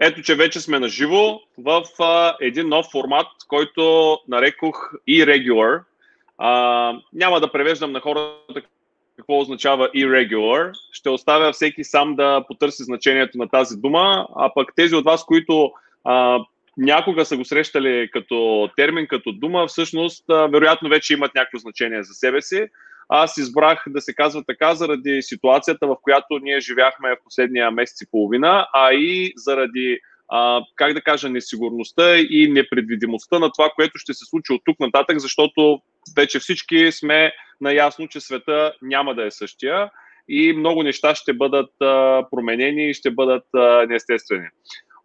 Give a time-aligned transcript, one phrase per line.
[0.00, 5.82] ето, че вече сме на живо в а, един нов формат, който нарекох irregular.
[6.38, 8.62] А, няма да превеждам на хората
[9.16, 10.72] какво означава irregular.
[10.92, 15.24] Ще оставя всеки сам да потърси значението на тази дума, а пък тези от вас,
[15.24, 15.72] които
[16.04, 16.38] а,
[16.76, 22.02] някога са го срещали като термин, като дума, всъщност а, вероятно вече имат някакво значение
[22.02, 22.66] за себе си.
[23.12, 28.00] Аз избрах да се казва така заради ситуацията, в която ние живяхме в последния месец
[28.00, 29.98] и половина, а и заради,
[30.28, 34.80] а, как да кажа, несигурността и непредвидимостта на това, което ще се случи от тук
[34.80, 35.80] нататък, защото
[36.16, 39.90] вече всички сме наясно, че света няма да е същия
[40.28, 44.46] и много неща ще бъдат а, променени и ще бъдат а, неестествени.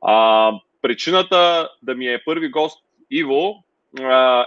[0.02, 2.80] А, причината да ми е първи гост
[3.12, 3.65] Иво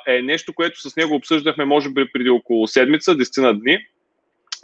[0.06, 3.78] е нещо, което с него обсъждахме, може би преди около седмица, 10 на дни.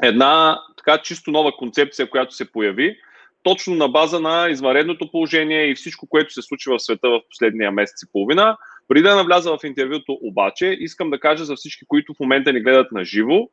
[0.02, 2.96] Една така чисто нова концепция, която се появи,
[3.42, 7.70] точно на база на извънредното положение и всичко, което се случи в света в последния
[7.70, 8.56] месец и половина.
[8.88, 12.60] Преди да навляза в интервюто обаче, искам да кажа за всички, които в момента ни
[12.60, 13.48] гледат на живо,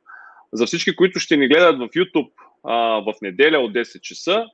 [0.53, 2.31] за всички, които ще ни гледат в YouTube
[2.64, 4.45] а, в неделя от 10 часа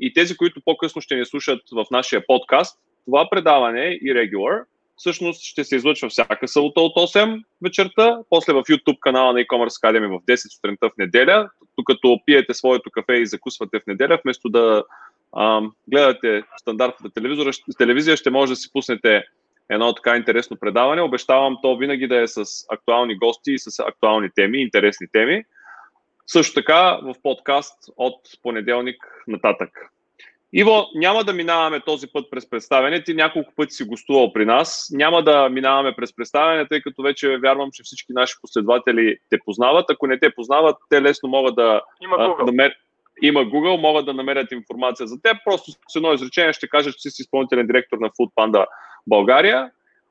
[0.00, 4.64] и тези, които по-късно ще ни слушат в нашия подкаст, това предаване и Regular
[4.98, 9.82] всъщност ще се излъчва всяка събота от 8 вечерта, после в YouTube канала на e-commerce
[9.82, 14.48] Academy в 10 сутринта в неделя, докато пиете своето кафе и закусвате в неделя, вместо
[14.48, 14.84] да
[15.32, 17.20] а, гледате стандартната
[17.78, 19.24] телевизия, ще може да си пуснете
[19.68, 21.02] едно така интересно предаване.
[21.02, 25.44] Обещавам то винаги да е с актуални гости и с актуални теми, интересни теми.
[26.26, 29.70] Също така в подкаст от понеделник нататък.
[30.52, 33.04] Иво, няма да минаваме този път през представяне.
[33.04, 34.88] Ти няколко пъти си гостувал при нас.
[34.92, 39.90] Няма да минаваме през представяне, тъй като вече вярвам, че всички наши последователи те познават.
[39.90, 42.46] Ако не те познават, те лесно могат да Има Google.
[42.46, 42.72] намер...
[43.22, 45.36] Има Google, могат да намерят информация за теб.
[45.44, 48.66] Просто с едно изречение ще кажа, че си изпълнителен директор на Food Panda
[49.06, 49.70] България.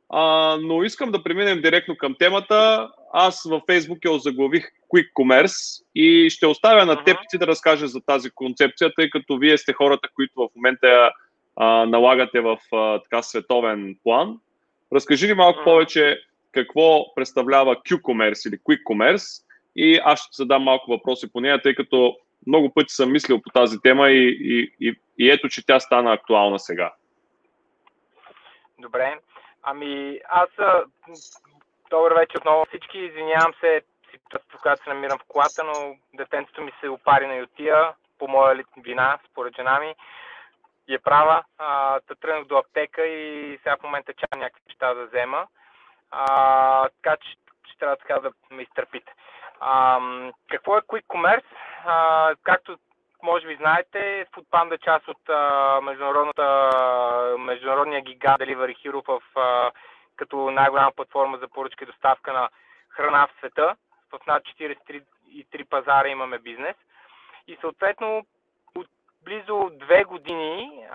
[0.09, 2.89] А, но искам да преминем директно към темата.
[3.13, 7.89] Аз във Facebook я заглавих Quick Commerce и ще оставя на теб ти да разкажеш
[7.89, 11.11] за тази концепция, тъй като вие сте хората, които в момента я
[11.55, 14.39] а, налагате в а, така световен план.
[14.93, 16.19] Разкажи ли малко повече
[16.51, 19.43] какво представлява Q-Commerce или Quick Commerce
[19.75, 23.49] и аз ще задам малко въпроси по нея, тъй като много пъти съм мислил по
[23.49, 26.93] тази тема и, и, и, и ето, че тя стана актуална сега.
[28.79, 29.19] Добре.
[29.69, 30.49] Ами, аз
[31.89, 32.97] добър вечер отново всички.
[32.97, 37.35] Извинявам се, ситуацията, в която се намирам в колата, но детенцето ми се опари на
[37.35, 39.95] ютия, по моя вина, според жена ми.
[40.87, 41.43] И е права.
[41.57, 45.47] А, да тръгнах до аптека и сега в момента чакам някакви неща да взема.
[46.11, 47.29] А, така че
[47.63, 49.13] ще трябва така да ме изтърпите.
[49.59, 49.99] А,
[50.49, 51.55] какво е Quick Commerce?
[51.85, 52.77] А, както
[53.23, 55.29] може би знаете, Foodpanda е част от
[55.83, 56.45] международната,
[57.39, 59.21] международния гигант Delivery Hero в,
[60.15, 62.49] като най-голяма платформа за поръчка и доставка на
[62.89, 63.75] храна в света.
[64.11, 65.03] В над 43
[65.69, 66.75] пазара имаме бизнес.
[67.47, 68.25] И съответно
[68.75, 68.87] от
[69.23, 70.85] близо две години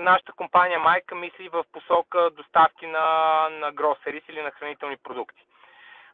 [0.00, 5.42] нашата компания Майка мисли в посока доставки на, на гросерис или на хранителни продукти.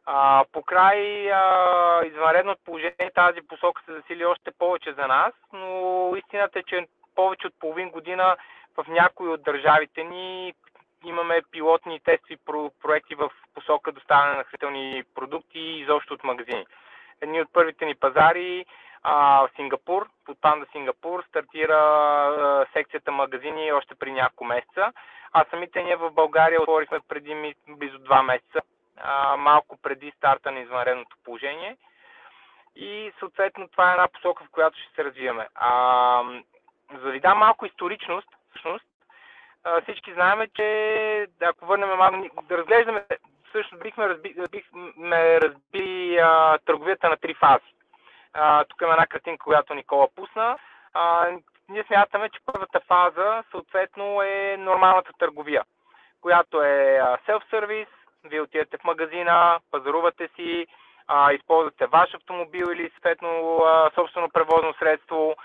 [0.05, 6.11] А, по край а, извънредното положение тази посока се засили още повече за нас, но
[6.15, 8.35] истината е, че повече от половин година
[8.77, 10.53] в някои от държавите ни
[11.05, 12.37] имаме пилотни тестови
[12.81, 16.65] проекти в посока доставяне на хранителни продукти и изобщо от магазини.
[17.21, 18.65] Едни от първите ни пазари
[19.03, 24.91] а, Сингапур, под Панда Сингапур, стартира а, секцията магазини още при няколко месеца,
[25.33, 28.61] а самите ние в България отворихме преди близо два месеца
[28.97, 31.77] а, малко преди старта на извънредното положение.
[32.75, 35.47] И съответно това е една посока, в която ще се развиваме.
[35.55, 36.23] А,
[36.93, 38.85] за да ви дам малко историчност, всъщност,
[39.83, 43.05] всички знаем, че ако върнем малко, да разглеждаме,
[43.49, 47.73] всъщност бихме, разби, бихме разбили а, търговията на три фази.
[48.33, 50.57] А, тук има една картинка, която Никола пусна.
[50.93, 51.31] А,
[51.69, 55.63] ние смятаме, че първата фаза съответно е нормалната търговия,
[56.21, 57.87] която е self-service,
[58.29, 60.67] вие отидете в магазина, пазарувате си,
[61.07, 65.35] а, използвате ваш автомобил или съответно а, собствено превозно средство,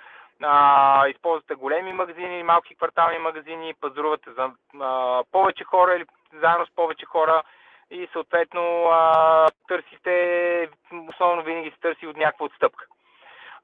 [0.43, 6.75] а, използвате големи магазини, малки квартални магазини, пазарувате за а, повече хора или заедно с
[6.75, 7.43] повече хора
[7.91, 10.69] и съответно а, търсите,
[11.09, 12.87] основно винаги се търси от някаква отстъпка.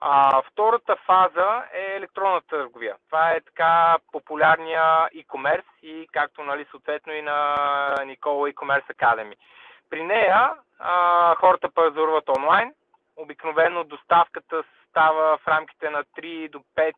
[0.07, 2.97] А, втората фаза е електронната търговия.
[3.07, 7.57] Това е така популярния e-commerce и както нали, съответно и на
[8.07, 9.35] Никола e-commerce Academy.
[9.91, 12.75] При нея а, хората пазаруват онлайн.
[13.17, 16.95] Обикновено доставката става в рамките на 3 до 5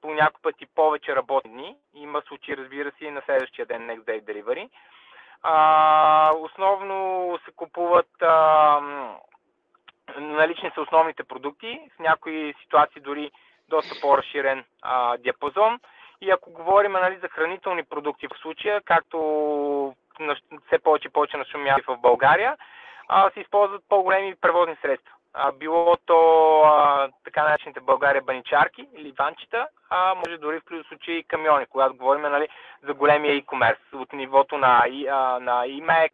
[0.00, 1.76] по няколко пъти повече работни дни.
[1.94, 4.68] Има случаи, разбира се, и на следващия ден Next Day Delivery.
[5.42, 8.80] А, основно се купуват а,
[10.18, 13.30] налични са основните продукти, в някои ситуации дори
[13.68, 15.80] доста по-разширен а, диапазон.
[16.20, 19.94] И ако говорим нали, за хранителни продукти в случая, както
[20.66, 22.56] все повече и повече нашумява в България,
[23.08, 25.12] а, се използват по-големи превозни средства.
[25.34, 31.24] А, било то а, така наречените България баничарки или ванчета, а може дори в случаи
[31.24, 32.48] камиони, когато говорим нали,
[32.82, 36.12] за големия e-commerce от нивото на, а, на eMac,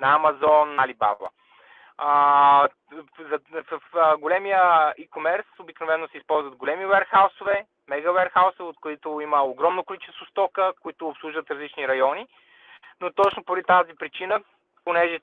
[0.00, 1.28] на Amazon, на Alibaba.
[1.98, 9.20] А, в, в, в големия e-commerce обикновено се използват големи warehouse мега warehouse от които
[9.20, 12.26] има огромно количество стока, които обслужват различни райони.
[13.00, 14.42] Но точно поради тази причина,
[14.84, 15.20] понеже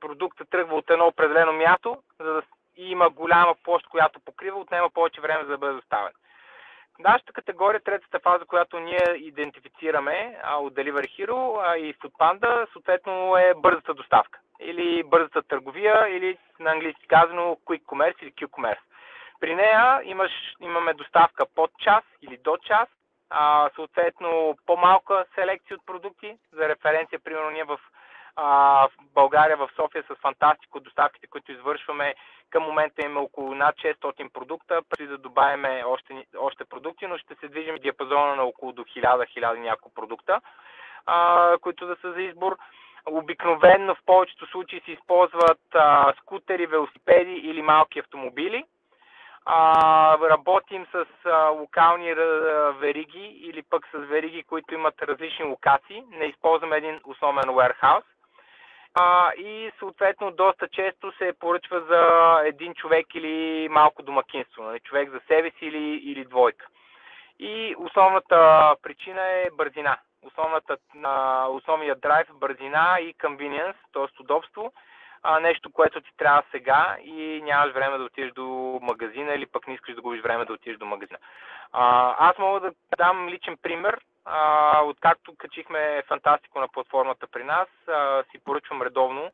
[0.00, 2.42] продукта тръгва от едно определено място, за да
[2.76, 6.12] има голяма площ, която покрива, отнема повече време за да бъде доставен.
[6.98, 13.36] Нашата категория, третата фаза, която ние идентифицираме а, от Delivery Hero а, и Foodpanda, съответно
[13.36, 14.38] е бързата доставка.
[14.60, 18.78] Или бързата търговия, или на английски казано Quick Commerce или Q-Commerce.
[19.40, 22.88] При нея имаш, имаме доставка под час или до час,
[23.30, 26.36] а, съответно по-малка селекция от продукти.
[26.52, 27.80] За референция, примерно ние в,
[28.36, 28.46] а,
[28.88, 32.14] в България, в София с Фантастико доставките, които извършваме,
[32.50, 37.34] към момента имаме около над 600 продукта, преди да добавяме още, още продукти, но ще
[37.34, 40.40] се движим диапазона на около до 1000-1000 няколко продукта,
[41.06, 42.56] а, които да са за избор.
[43.06, 48.64] Обикновенно в повечето случаи се използват а, скутери, велосипеди или малки автомобили
[49.46, 52.14] а, работим с а, локални а,
[52.80, 56.04] вериги или пък с вериги, които имат различни локации.
[56.10, 58.04] Не използваме един основен warehouse.
[58.94, 64.62] А, и съответно доста често се поръчва за един човек или малко домакинство.
[64.62, 64.80] Нали?
[64.80, 66.66] Човек за себе си или, или двойка.
[67.38, 69.96] И основната причина е бързина.
[70.26, 70.76] Основната,
[71.48, 74.22] основният драйв е бързина и convenience, т.е.
[74.22, 74.72] удобство
[75.28, 79.66] а, нещо, което ти трябва сега и нямаш време да отидеш до магазина или пък
[79.66, 81.18] не искаш да губиш време да отидеш до магазина.
[81.72, 84.00] А, аз мога да дам личен пример.
[84.24, 89.30] А, откакто качихме Фантастико на платформата при нас, а, си поръчвам редовно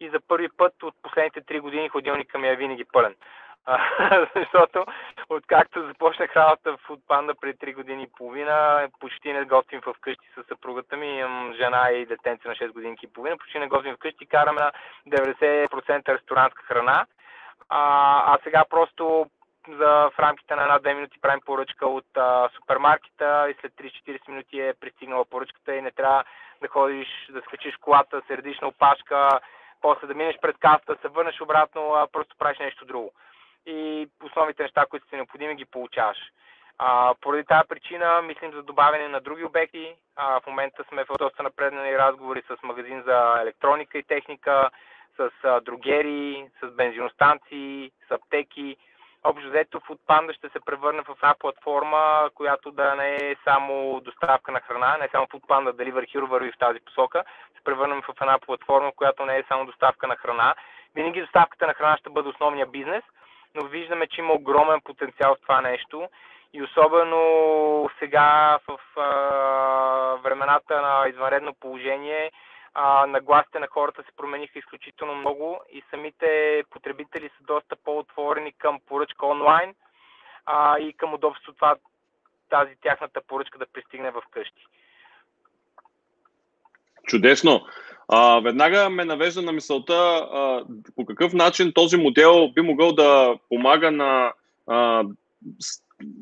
[0.00, 3.14] и за първи път от последните 3 години ходилника ми е винаги пълен.
[4.36, 4.86] защото
[5.28, 10.48] откакто започнах работа в Foodpanda преди 3 години и половина, почти не готвим вкъщи с
[10.48, 14.26] съпругата ми, имам жена и детенце на 6 години и половина, почти не готвим вкъщи,
[14.26, 14.72] караме на
[15.08, 17.06] 90% ресторантска храна.
[17.68, 17.80] А,
[18.34, 19.26] а сега просто
[19.68, 24.60] за в рамките на една-две минути правим поръчка от а, супермаркета и след 30-40 минути
[24.60, 26.24] е пристигнала поръчката и не трябва
[26.62, 29.40] да ходиш, да скачиш колата, се редиш на опашка,
[29.82, 33.12] после да минеш пред каста, се върнеш обратно, а просто правиш нещо друго
[33.66, 36.18] и основните неща, които са необходими, ги получаваш.
[36.78, 39.94] А, поради тази причина мислим за добавяне на други обекти.
[40.16, 44.70] А, в момента сме в доста напреднали разговори с магазин за електроника и техника,
[45.16, 48.76] с а, другери, с бензиностанции, с аптеки.
[49.24, 54.52] Общо взето Foodpanda ще се превърне в една платформа, която да не е само доставка
[54.52, 57.24] на храна, не само Foodpanda, Delivery Hero върви в тази посока,
[57.56, 60.54] се превърнем в една платформа, която не е само доставка на храна.
[60.94, 63.04] Винаги доставката на храна ще бъде основния бизнес,
[63.56, 66.08] но виждаме, че има огромен потенциал в това нещо.
[66.52, 69.08] И особено сега в а,
[70.22, 72.32] времената на извънредно положение,
[72.74, 78.80] а, нагласите на хората се промениха изключително много и самите потребители са доста по-отворени към
[78.86, 79.74] поръчка онлайн
[80.46, 81.74] а, и към удобство това
[82.48, 84.66] тази тяхната поръчка да пристигне в къщи.
[87.06, 87.60] Чудесно.
[88.08, 90.64] А, веднага ме навежда на мисълта а,
[90.96, 94.32] по какъв начин този модел би могъл да помага на,
[94.66, 95.04] а,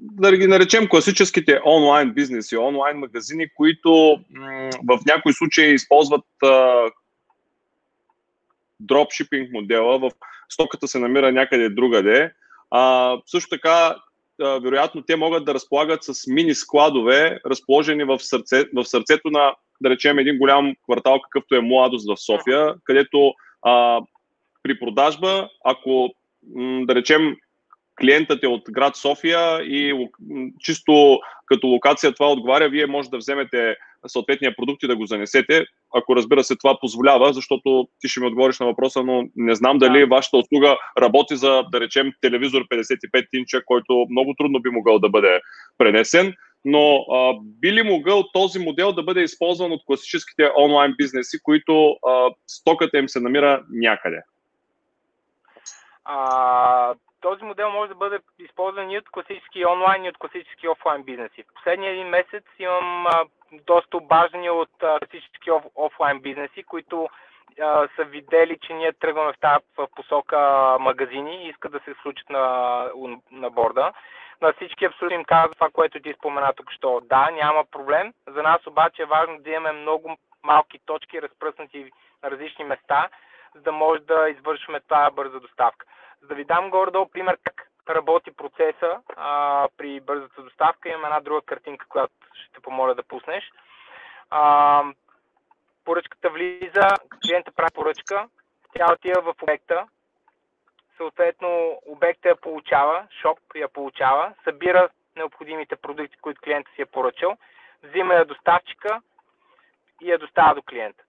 [0.02, 6.84] да ги наречем, класическите онлайн бизнеси, онлайн магазини, които м- в някои случаи използват а,
[8.80, 10.10] дропшипинг модела, в
[10.48, 12.32] стоката се намира някъде другаде.
[12.70, 13.96] А, също така,
[14.42, 19.54] а, вероятно, те могат да разполагат с мини складове, разположени в, сърце, в сърцето на
[19.80, 24.00] да речем, един голям квартал, какъвто е Младост в София, където а,
[24.62, 26.14] при продажба, ако
[26.86, 27.36] да речем
[28.00, 30.08] клиентът е от град София и
[30.60, 33.76] чисто като локация това отговаря, вие може да вземете
[34.08, 35.64] съответния продукт и да го занесете,
[35.94, 39.78] ако разбира се това позволява, защото ти ще ми отговориш на въпроса, но не знам
[39.78, 40.06] дали да.
[40.06, 45.08] вашата услуга работи за, да речем, телевизор 55 инча, който много трудно би могъл да
[45.08, 45.40] бъде
[45.78, 51.42] пренесен но а, би ли могъл този модел да бъде използван от класическите онлайн бизнеси,
[51.42, 54.22] които а, стоката им се намира някъде?
[56.04, 61.02] А, този модел може да бъде използван и от класически онлайн, и от класически офлайн
[61.02, 61.42] бизнеси.
[61.42, 67.08] В последния един месец имам а, доста обаждания от а, класически оф, офлайн бизнеси, които
[67.60, 70.38] а, са видели, че ние тръгваме в тази в посока
[70.80, 72.44] магазини и искат да се случат на,
[73.32, 73.92] на борда.
[74.42, 78.12] На всички абсолютно им казвам това, което ти спомена тук, що да, няма проблем.
[78.26, 81.90] За нас обаче е важно да имаме много малки точки, разпръснати
[82.22, 83.08] на различни места,
[83.54, 85.86] за да може да извършваме тази бърза доставка.
[86.22, 91.20] За да ви дам горе-долу пример как работи процеса а, при бързата доставка, имам една
[91.20, 93.52] друга картинка, която ще те помоля да пуснеш.
[94.30, 94.82] А,
[95.84, 96.88] поръчката влиза,
[97.26, 98.28] клиента прави поръчка,
[98.74, 99.86] тя отива в обекта,
[100.96, 107.36] съответно обекта я получава, шоп я получава, събира необходимите продукти, които клиента си е поръчал,
[107.82, 109.02] взима я доставчика
[110.02, 111.04] и я доставя до клиента.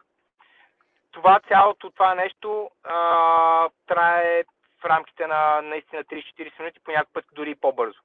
[1.11, 4.43] Това цялото това нещо а, трае
[4.81, 7.99] в рамките на наистина 30-40 минути, по някакъв път дори по-бързо.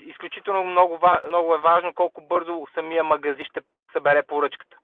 [0.00, 0.98] Изключително много,
[1.28, 3.60] много е важно колко бързо самия магазин ще
[3.92, 4.76] събере поръчката.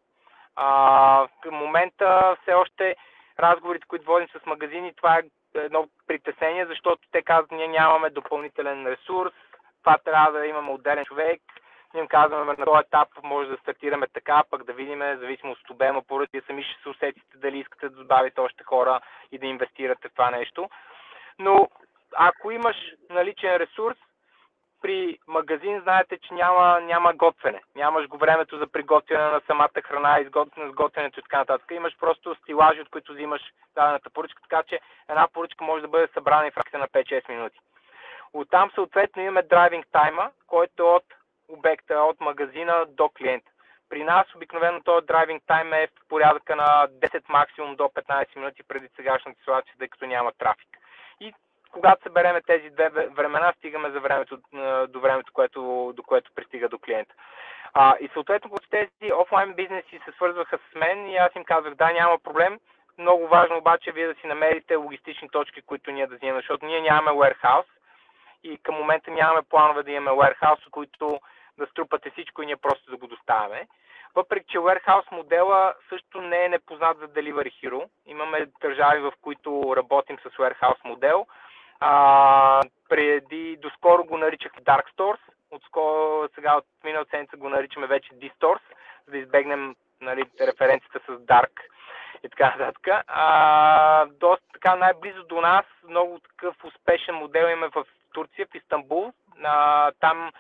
[0.56, 2.96] А, към момента все още
[3.38, 5.22] разговорите, които водим с магазини, това е
[5.54, 9.32] едно притеснение, защото те казват, ние нямаме допълнителен ресурс,
[9.82, 11.40] това трябва да имаме отделен човек.
[11.94, 15.70] Ние им казваме, на този етап може да стартираме така, пък да видим, зависимо от
[15.70, 19.00] обема поръчки, вие сами ще се усетите дали искате да добавите още хора
[19.32, 20.70] и да инвестирате в това нещо.
[21.38, 21.68] Но
[22.16, 22.76] ако имаш
[23.10, 23.96] наличен ресурс,
[24.82, 27.60] при магазин знаете, че няма, няма готвене.
[27.76, 31.70] Нямаш го времето за приготвяне на самата храна, изготвяне, сготвянето и така нататък.
[31.70, 33.42] Имаш просто стилажи, от които взимаш
[33.74, 37.58] дадената поръчка, така че една поръчка може да бъде събрана в рамките на 5-6 минути.
[38.32, 41.04] Оттам съответно имаме драйвинг тайма, който е от
[41.48, 43.50] обекта, от магазина до клиента.
[43.88, 48.62] При нас обикновено този драйвинг тайм е в порядъка на 10 максимум до 15 минути
[48.62, 50.68] преди сегашната ситуация, тъй като няма трафик.
[51.20, 51.34] И
[51.72, 54.38] когато събереме тези две времена, стигаме за времето,
[54.88, 57.14] до времето, което, до което пристига до клиента.
[57.74, 61.74] А, и съответно, когато тези офлайн бизнеси се свързваха с мен и аз им казах,
[61.74, 62.58] да, няма проблем.
[62.98, 66.80] Много важно обаче вие да си намерите логистични точки, които ние да вземем, защото ние
[66.80, 67.70] нямаме warehouse
[68.44, 71.20] и към момента нямаме планове да имаме warehouse, които
[71.58, 73.66] да струпате всичко и ние просто да го доставяме.
[74.14, 77.88] Въпреки, че warehouse модела също не е непознат за Delivery Hero.
[78.06, 81.26] Имаме държави, в които работим с warehouse модел,
[81.80, 85.20] а, преди, доскоро го наричах Dark Stores,
[85.50, 88.60] отскоро, сега от минал седмица го наричаме вече D-Stores,
[89.06, 91.50] за да избегнем нали, референцията с Dark
[92.22, 92.86] и така нататък.
[94.18, 99.12] Доста така най-близо до нас, много такъв успешен модел имаме в Турция, в Истанбул.
[99.44, 100.30] А, там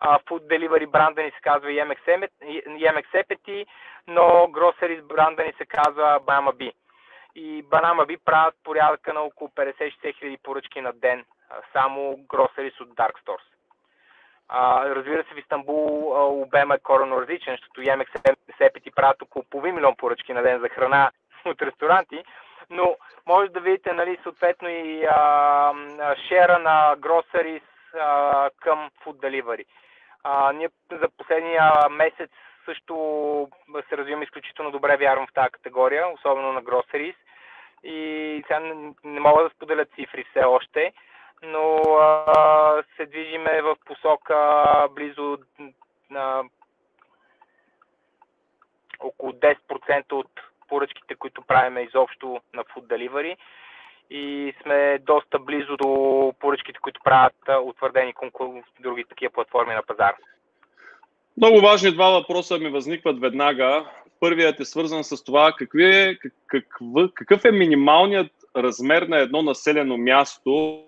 [0.00, 3.66] а, Food Delivery бранда ни се казва Yemek Sepeti,
[4.06, 6.72] но Groceries бранда ни се казва Bama B
[7.38, 11.24] и Банама би правят порядъка на около 50-60 хиляди поръчки на ден,
[11.72, 13.48] само гросерис от Dark Stores.
[14.48, 18.08] А, разбира се, в Истанбул обема е коренно различен, защото Ямек
[18.58, 21.10] Сепети правят около половин милион поръчки на ден за храна
[21.44, 22.24] от ресторанти,
[22.70, 25.72] но може да видите, нали, съответно и а,
[26.28, 27.62] шера на гросерис
[28.60, 29.64] към Food Delivery.
[30.24, 32.30] А, ние за последния месец
[32.64, 32.94] също
[33.88, 37.14] се развиваме изключително добре, вярвам в тази категория, особено на Groceries.
[37.84, 40.92] И сега не, не мога да споделя цифри все още,
[41.42, 45.38] но а, се движиме в посока близо
[46.10, 46.42] на
[49.00, 50.30] около 10% от
[50.68, 53.36] поръчките, които правиме изобщо на Food Delivery
[54.10, 60.16] и сме доста близо до поръчките, които правят утвърдени конкурс други такива платформи на пазара.
[61.36, 63.90] Много важни два въпроса ми възникват веднага.
[64.20, 69.96] Първият е свързан с това какви е, какъв, какъв е минималният размер на едно населено
[69.96, 70.84] място,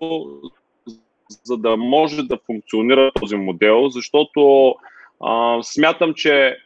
[1.43, 4.75] за да може да функционира този модел, защото
[5.23, 6.57] а, смятам, че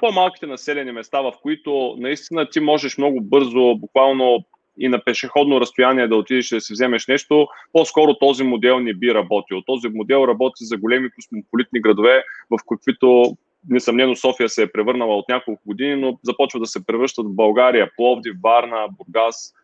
[0.00, 4.44] по-малките населени места, в които наистина ти можеш много бързо, буквално
[4.78, 9.14] и на пешеходно разстояние да отидеш да си вземеш нещо, по-скоро този модел не би
[9.14, 9.62] работил.
[9.66, 13.36] Този модел работи за големи космополитни градове, в каквито
[13.68, 17.90] несъмнено София се е превърнала от няколко години, но започва да се превръщат в България,
[17.96, 19.54] Пловдив, Варна, Бургас.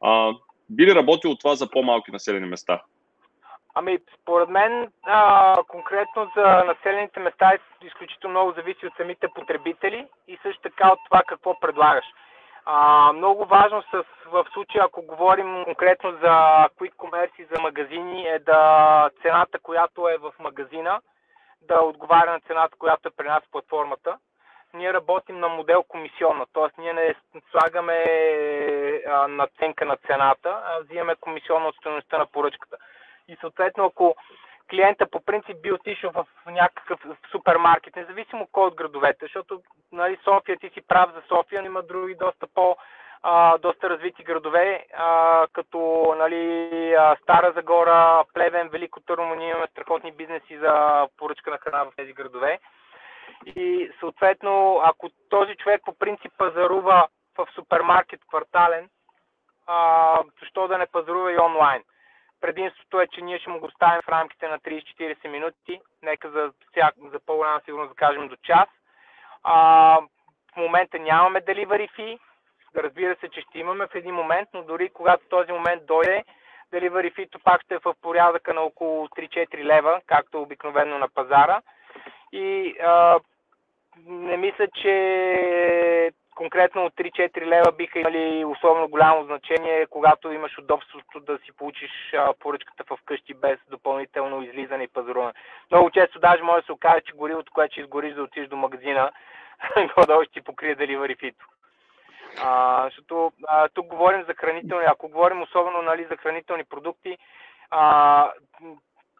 [0.00, 0.32] А,
[0.70, 2.82] би ли работило това за по-малки населени места?
[3.74, 10.06] Ами, според мен, а, конкретно за населените места е изключително много зависи от самите потребители
[10.28, 12.04] и също така от това какво предлагаш.
[12.64, 16.34] А, много важно с, в случая, ако говорим конкретно за
[16.78, 21.00] quick commerce и за магазини, е да цената, която е в магазина,
[21.62, 24.18] да отговаря на цената, която е при нас в платформата.
[24.74, 26.80] ние работим на модел комисионна, т.е.
[26.80, 27.14] ние не
[27.50, 28.04] слагаме
[29.28, 32.76] наценка на цената, а взимаме комисионна от стоеността на поръчката.
[33.28, 34.16] И съответно, ако
[34.70, 37.00] клиента по принцип би отишъл в някакъв
[37.30, 39.62] супермаркет, независимо кой от градовете, защото
[39.92, 42.76] нали, София, ти си прав за София, но има други доста по-
[43.22, 46.70] а, доста развити градове, а, като нали,
[47.22, 52.12] Стара Загора, Плевен, Велико Търново, ние имаме страхотни бизнеси за поръчка на храна в тези
[52.12, 52.58] градове.
[53.46, 57.08] И съответно, ако този човек по принцип пазарува
[57.38, 58.88] в супермаркет квартален,
[59.66, 61.82] а, защо да не пазарува и онлайн?
[62.40, 66.52] Предимството е, че ние ще му го оставим в рамките на 30-40 минути, нека за,
[67.12, 68.68] за по-голяма сигурност да кажем до час.
[69.42, 69.54] А,
[70.52, 72.18] в момента нямаме delivery fee,
[72.76, 76.24] разбира се, че ще имаме в един момент, но дори когато този момент дойде,
[76.72, 81.60] delivery fee пак ще е в порядъка на около 3-4 лева, както обикновено на пазара.
[82.32, 83.20] И а,
[84.06, 91.20] не мисля, че конкретно от 3-4 лева биха имали особено голямо значение, когато имаш удобството
[91.20, 91.90] да си получиш
[92.38, 95.32] поръчката в къщи без допълнително излизане и пазаруване.
[95.70, 98.56] Много често даже може да се окаже, че горивото, което ще изгориш да отидеш до
[98.56, 99.10] магазина,
[99.76, 101.46] горе ще ти покрие delivery фито.
[102.38, 107.18] А, защото а, тук говорим за хранителни, ако говорим особено нали, за хранителни продукти,
[107.70, 108.32] а,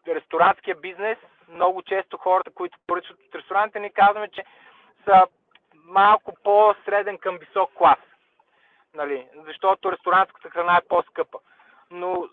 [0.07, 1.17] ресторантския бизнес,
[1.49, 4.43] много често хората, които поръчват от ресторантите, ни казваме, че
[5.05, 5.27] са
[5.85, 7.99] малко по-среден към висок клас.
[8.93, 9.27] Нали?
[9.45, 11.37] Защото ресторантската храна е по-скъпа.
[11.91, 12.27] Но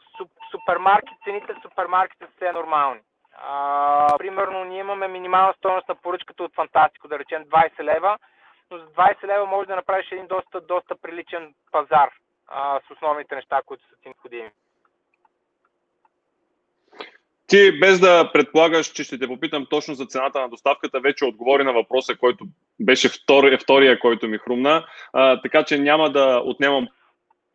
[0.50, 3.00] супермаркет, цените в супермаркета са все нормални.
[3.42, 8.18] А, примерно, ние имаме минимална стоеност на поръчката от Фантастико, да речем 20 лева,
[8.70, 12.10] но за 20 лева можеш да направиш един доста, доста приличен пазар
[12.48, 14.50] а, с основните неща, които са ти необходими.
[17.46, 21.64] Ти, без да предполагаш, че ще те попитам точно за цената на доставката, вече отговори
[21.64, 22.44] на въпроса, който
[22.80, 24.86] беше втори, втория, който ми хрумна.
[25.12, 26.88] А, така че няма да отнемам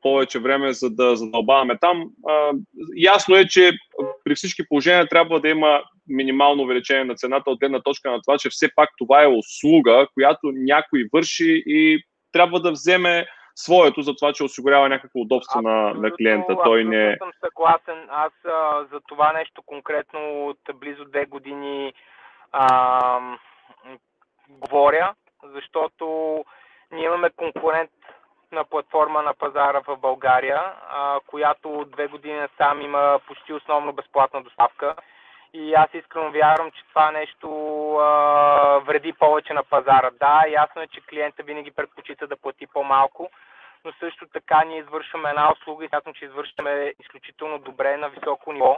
[0.03, 2.03] повече време, за да задълбаваме там.
[2.27, 2.51] А,
[2.97, 3.71] ясно е, че
[4.23, 8.37] при всички положения трябва да има минимално увеличение на цената от гледна точка на това,
[8.37, 14.15] че все пак това е услуга, която някой върши и трябва да вземе своето за
[14.15, 16.57] това, че осигурява някакво удобство на, на клиента.
[16.63, 18.07] Той не съм съгласен.
[18.09, 21.93] Аз а, за това нещо конкретно от близо две години
[22.51, 23.37] а,
[24.49, 25.13] говоря,
[25.43, 26.37] защото
[26.91, 27.91] ние имаме конкурент
[28.53, 34.43] на платформа на пазара в България, а, която две години сам има почти основно безплатна
[34.43, 34.95] доставка.
[35.53, 37.47] И аз искрено вярвам, че това нещо
[37.95, 38.07] а,
[38.77, 40.11] вреди повече на пазара.
[40.19, 43.29] Да, ясно е, че клиента винаги предпочита да плати по-малко,
[43.85, 48.53] но също така ние извършваме една услуга и смятам, че извършваме изключително добре на високо
[48.53, 48.77] ниво.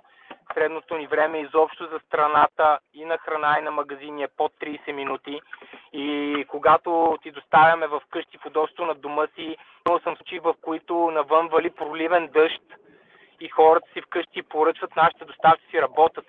[0.54, 4.92] Средното ни време изобщо за страната и на храна и на магазини е под 30
[4.92, 5.42] минути.
[5.98, 10.56] И когато ти доставяме в къщи в удобство на дома си, имал съм случаи, в
[10.62, 12.62] които навън вали проливен дъжд
[13.40, 16.26] и хората си вкъщи поръчват, нашите доставци си работят.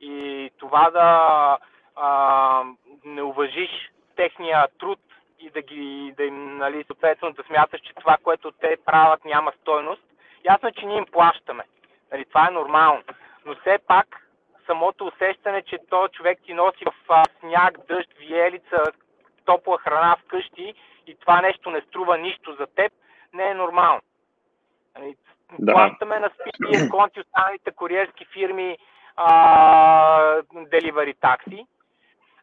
[0.00, 1.58] И това да
[1.96, 2.64] а,
[3.04, 3.70] не уважиш
[4.16, 5.00] техния труд
[5.38, 9.52] и да ги, да им, нали, съответно да смяташ, че това, което те правят няма
[9.60, 10.02] стойност.
[10.44, 11.64] Ясно е, че ние им плащаме.
[12.12, 13.02] Нали, това е нормално.
[13.46, 14.06] Но все пак
[14.70, 18.82] самото усещане, че то човек ти носи в сняг, дъжд, виелица,
[19.44, 20.74] топла храна вкъщи
[21.06, 22.92] и това нещо не струва нищо за теб,
[23.34, 24.00] не е нормално.
[24.98, 25.16] Нали,
[25.58, 25.72] да.
[25.72, 28.78] Плащаме на спити, конти останалите куриерски фирми
[29.16, 31.66] а, delivery такси,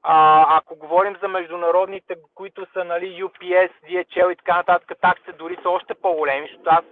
[0.03, 5.57] а, ако говорим за международните, които са нали, UPS, DHL и така нататък, таксите дори
[5.61, 6.85] са още по-големи, защото аз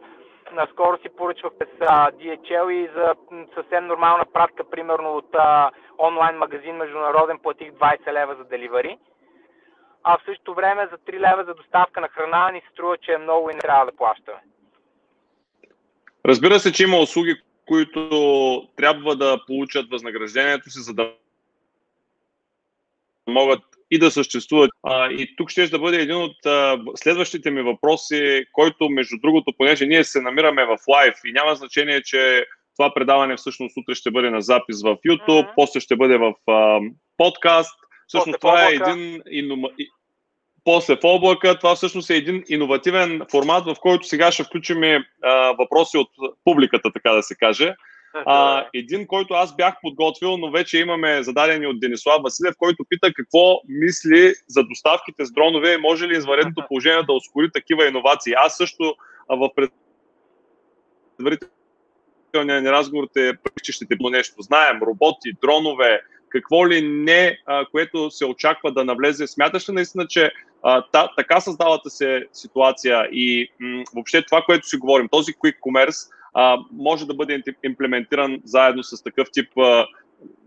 [0.52, 3.16] наскоро си поръчвах през а, DHL и за
[3.56, 8.98] съвсем нормална пратка, примерно от а, онлайн магазин международен, платих 20 лева за деливари.
[10.04, 13.12] А в същото време за 3 лева за доставка на храна ни се струва, че
[13.12, 14.40] е много и не трябва да плащаме.
[16.26, 18.10] Разбира се, че има услуги, които
[18.76, 21.14] трябва да получат възнаграждението си, за да
[23.28, 24.72] могат и да съществуват.
[24.84, 29.54] А, и тук ще да бъде един от а, следващите ми въпроси, който, между другото,
[29.58, 32.46] понеже ние се намираме в лайв и няма значение, че
[32.76, 35.54] това предаване всъщност утре ще бъде на запис в YouTube, mm-hmm.
[35.56, 36.80] после ще бъде в а,
[37.18, 37.80] подкаст.
[38.08, 39.70] Всъщност това е един инума...
[40.64, 41.60] после в облака.
[41.60, 45.02] Това всъщност е един иновативен формат, в който сега ще включим а,
[45.60, 46.10] въпроси от
[46.44, 47.76] публиката, така да се каже.
[48.26, 53.14] А, един, който аз бях подготвил, но вече имаме зададени от Денислав Василев, който пита
[53.14, 58.34] какво мисли за доставките с дронове и може ли изваредното положение да ускори такива иновации.
[58.38, 58.96] Аз също
[59.30, 59.50] в
[61.20, 64.42] предварителния ни разговор те че ще нещо.
[64.42, 69.28] Знаем, роботи, дронове, какво ли не, а, което се очаква да навлезе.
[69.28, 70.32] Смяташ ли наистина, че
[70.64, 75.60] а, та, така създалата се ситуация и м- въобще това, което си говорим, този quick
[75.60, 79.88] commerce, а, може да бъде имплементиран заедно с такъв тип а,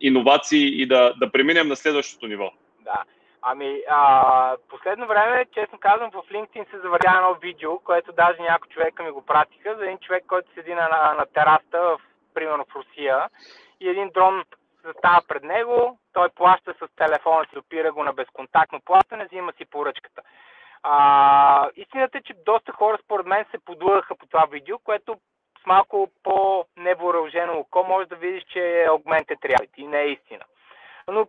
[0.00, 2.50] иновации и да, да преминем на следващото ниво?
[2.80, 3.04] Да.
[3.42, 8.70] Ами, а, последно време, честно казвам, в LinkedIn се завъря едно видео, което даже някои
[8.70, 12.00] човека ми го пратиха, за един човек, който седи на, на, на тераста, в,
[12.34, 13.28] примерно в Русия,
[13.80, 14.44] и един дрон
[14.84, 19.64] застава пред него, той плаща с телефона си, опира го на безконтактно плащане, взима си
[19.64, 20.22] поръчката.
[20.82, 25.16] А, истината е, че доста хора според мен се подлъгаха по това видео, което
[25.68, 30.44] малко по-невооръжено око може да видиш, че е augmented reality, не е истина.
[31.08, 31.26] Но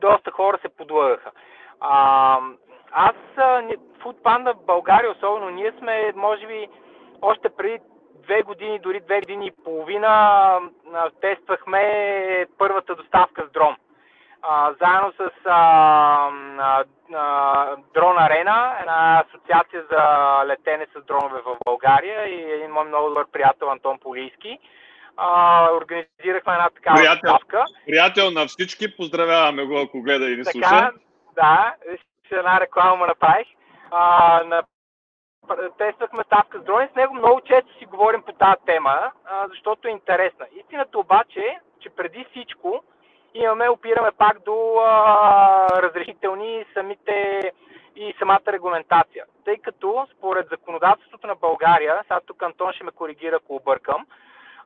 [0.00, 1.30] доста хора се подлъгаха.
[1.80, 2.38] А,
[2.92, 3.16] аз,
[4.00, 6.68] Foodpanda в България особено, ние сме, може би,
[7.22, 7.78] още преди
[8.14, 10.58] две години, дори две години и половина
[11.20, 13.76] тествахме първата доставка с дрон.
[14.42, 20.02] А, заедно с а, а, а, Дрон Арена, една асоциация за
[20.46, 24.58] летене с дронове в България и един мой много добър приятел Антон Полийски.
[25.16, 27.64] А, организирахме една такава приятел, доставка.
[27.86, 30.90] Приятел на всички, поздравяваме го, ако гледа и ни така, слуша.
[31.34, 31.74] Да,
[32.30, 33.48] една реклама направих.
[33.90, 34.62] А, на
[35.78, 36.88] тествахме ставка с дрони.
[36.92, 39.12] С него много често си говорим по тази тема,
[39.48, 40.46] защото е интересна.
[40.60, 42.82] Истината обаче е, че преди всичко
[43.34, 47.52] имаме, опираме пак до а, разрешителни самите
[47.96, 49.24] и самата регламентация.
[49.44, 54.06] Тъй като според законодателството на България, сега тук Антон ще ме коригира, ако объркам,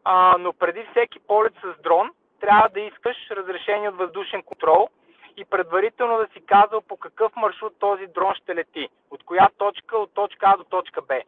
[0.05, 4.88] а, но преди всеки полет с дрон трябва да искаш разрешение от въздушен контрол
[5.37, 8.88] и предварително да си казал по какъв маршрут този дрон ще лети.
[9.11, 11.20] От коя точка, от точка А до точка Б.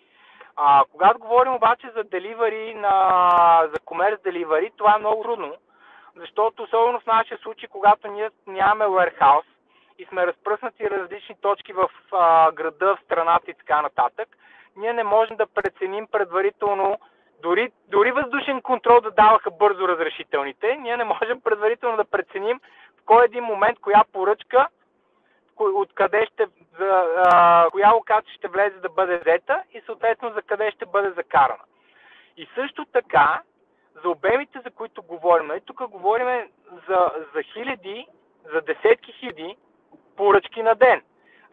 [0.56, 5.54] А, когато говорим обаче за деливари, на, за комерс деливари, това е много трудно,
[6.16, 9.46] защото особено в нашия случай, когато ние нямаме warehouse
[9.98, 14.28] и сме разпръснати различни точки в а, града, в страната и така нататък,
[14.76, 16.98] ние не можем да преценим предварително
[17.42, 22.60] дори, дори въздушен контрол да даваха бързо разрешителните, ние не можем предварително да преценим
[23.00, 24.68] в кой един момент, коя поръчка,
[25.56, 26.46] откъде ще,
[26.78, 31.10] за, а, коя локация ще влезе да бъде взета и съответно за къде ще бъде
[31.10, 31.62] закарана.
[32.36, 33.42] И също така,
[34.02, 36.48] за обемите, за които говорим, нали, тук говорим
[36.88, 38.06] за, за хиляди,
[38.52, 39.56] за десетки хиляди
[40.16, 41.02] поръчки на ден.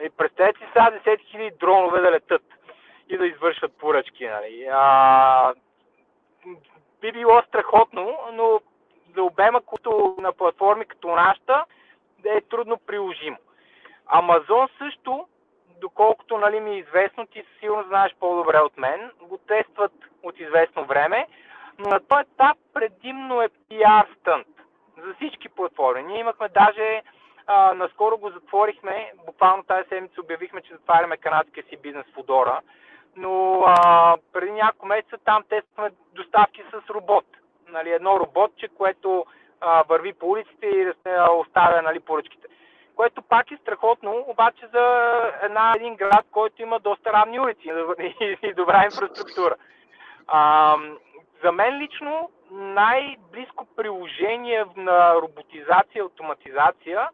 [0.04, 2.44] И представете си сега десетки хиляди дронове да летат
[3.10, 4.28] и да извършват поръчки.
[4.28, 4.68] Нали.
[4.72, 5.54] А,
[7.02, 8.62] би било страхотно, но
[9.16, 11.66] за обема като на платформи като нашата
[12.26, 13.38] е трудно приложимо.
[14.06, 15.28] Амазон също,
[15.82, 19.92] доколкото нали, ми е известно, ти сигурно знаеш по-добре от мен, го тестват
[20.24, 21.28] от известно време,
[21.80, 24.48] но на този етап предимно е PR стънт
[24.98, 26.04] за всички платформи.
[26.04, 27.02] Ние имахме даже,
[27.48, 32.62] а, наскоро го затворихме, буквално тази седмица обявихме, че затваряме канадския си бизнес в Удора,
[33.16, 37.26] но а, преди няколко месеца там тестваме доставки с робот.
[37.70, 39.26] Нали, едно роботче, което
[39.62, 40.94] а, върви по улиците и
[41.40, 42.48] оставя нали, поръчките.
[42.96, 47.72] Което пак е страхотно, обаче за една, един град, който има доста равни улици
[48.42, 49.56] и, добра инфраструктура.
[50.28, 50.76] А,
[51.44, 57.10] за мен лично най-близко приложение на роботизация и автоматизация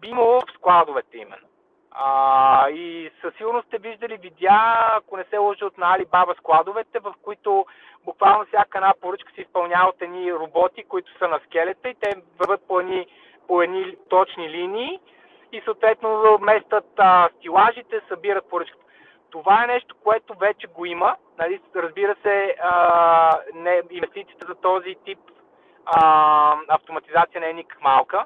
[0.00, 1.46] би имало в складовете именно.
[1.90, 6.98] А, и със сигурност сте виждали видеа, ако не се лъжа от на Alibaba складовете,
[6.98, 7.66] в които
[8.04, 12.10] буквално всяка една поръчка се изпълнява от едни роботи, които са на скелета и те
[12.38, 13.06] върват по едни,
[13.48, 15.00] по едни точни линии
[15.52, 18.84] и съответно местат а, стилажите, събират поръчката.
[19.30, 21.16] Това е нещо, което вече го има.
[21.42, 25.18] Нали, разбира се, а, не, инвестицията за този тип
[25.86, 28.24] а, автоматизация не е никак малка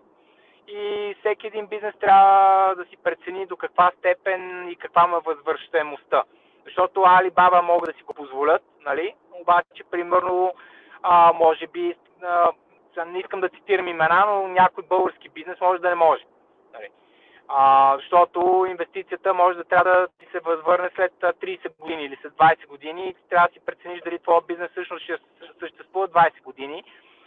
[0.68, 5.20] и всеки един бизнес трябва да си прецени до каква степен и каква му е
[5.24, 6.22] възвръщаемостта.
[6.64, 9.14] Защото Alibaba могат да си го позволят, нали?
[9.40, 10.55] обаче, примерно,
[11.02, 12.52] а, може би, а,
[13.07, 16.24] не искам да цитирам имена, но някой български бизнес може да не може.
[17.48, 22.32] А, защото инвестицията може да трябва да ти се възвърне след 30 години или след
[22.32, 25.18] 20 години и ти трябва да си прецениш дали твой бизнес всъщност ще
[25.61, 26.85] съществува 20 години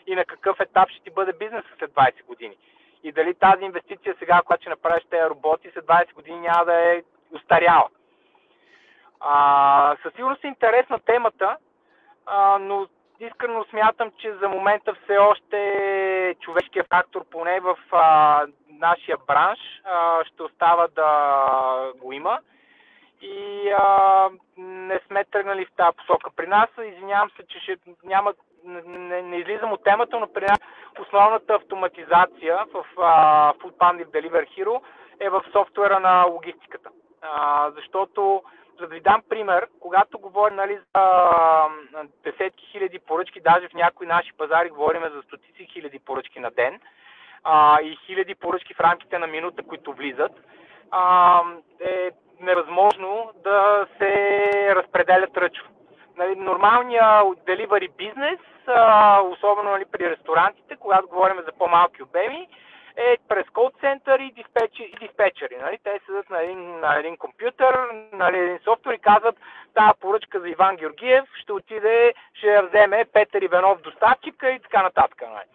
[0.07, 2.57] и на какъв етап ще ти бъде бизнес след 20 години
[3.03, 6.93] и дали тази инвестиция сега, когато ще направиш тези роботи, след 20 години няма да
[6.93, 7.87] е устаряла.
[9.19, 11.57] А, със сигурност е интересна темата,
[12.25, 12.87] а, но
[13.19, 20.25] искрено смятам, че за момента все още човешкият фактор, поне в а, нашия бранш, а,
[20.25, 22.39] ще остава да го има.
[23.21, 26.29] И а, не сме тръгнали в тази посока.
[26.35, 28.33] При нас, извинявам се, че ще няма,
[28.65, 30.59] не, не излизам от темата, но при нас
[30.99, 34.81] основната автоматизация в а, Food Deliver Hero
[35.19, 36.89] е в софтуера на логистиката.
[37.21, 38.43] А, защото,
[38.79, 44.07] за да ви дам пример, когато говорим нали, за десетки хиляди поръчки, даже в някои
[44.07, 46.79] наши пазари говорим за стотици хиляди поръчки на ден
[47.43, 50.31] а, и хиляди поръчки в рамките на минута, които влизат,
[50.91, 51.41] а,
[51.79, 55.69] е невъзможно да се разпределят ръчно.
[56.17, 58.39] Нали, нормалният delivery бизнес,
[59.31, 62.47] особено нали, при ресторантите, когато говорим за по-малки обеми,
[62.99, 64.93] е през кол център и, диспетчери.
[64.99, 65.77] Диспетчери нали?
[65.83, 67.73] Те седат на един, на един компютър,
[68.13, 69.35] на един софтуер и казват,
[69.75, 74.83] тази поръчка за Иван Георгиев ще отиде, ще я вземе Петър Иванов доставчика и така
[74.83, 75.21] нататък.
[75.21, 75.49] Нали?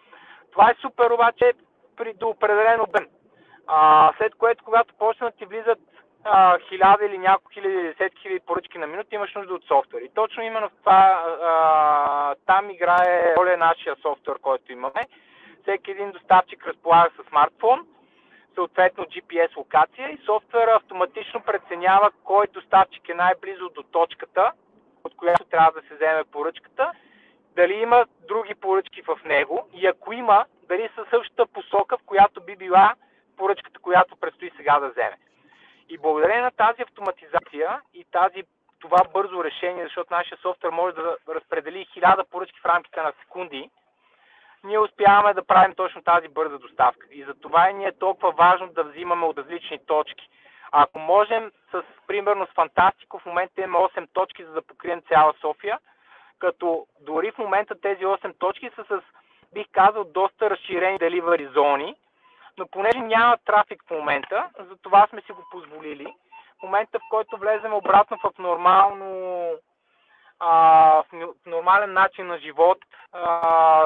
[0.53, 1.53] Това е супер, обаче
[1.97, 3.07] при до определен обем.
[3.67, 5.79] А, след което, когато почнат ти влизат
[6.69, 10.03] хиляда или няколко хиляди, десетки хиляди поръчки на минута, имаш нужда от софтуер.
[10.03, 15.01] И точно именно в това а, там играе роля нашия софтуер, който имаме.
[15.65, 17.87] Всеки един доставчик разполага с смартфон,
[18.55, 24.53] съответно GPS локация и софтуера автоматично преценява кой доставчик е най-близо до точката,
[25.05, 26.93] от която трябва да се вземе поръчката,
[27.57, 32.41] дали има други поръчки в него и ако има, дали са същата посока, в която
[32.41, 32.95] би била
[33.37, 35.17] поръчката, която предстои сега да вземе.
[35.89, 38.43] И благодарение на тази автоматизация и тази,
[38.79, 43.71] това бързо решение, защото нашия софтуер може да разпредели хиляда поръчки в рамките на секунди,
[44.65, 47.07] ние успяваме да правим точно тази бърза доставка.
[47.11, 50.29] И за това и ни е толкова важно да взимаме от различни точки.
[50.73, 55.35] Ако можем с, примерно с Фантастико, в момента имаме 8 точки, за да покрием цяла
[55.41, 55.79] София,
[56.39, 59.01] като дори в момента тези 8 точки са с,
[59.55, 61.95] бих казал, доста разширени деливари зони,
[62.59, 66.15] но понеже няма трафик в момента, за това сме си го позволили.
[66.59, 69.51] В момента, в който влезем обратно в нормално
[70.41, 71.05] в
[71.47, 72.79] нормален начин на живот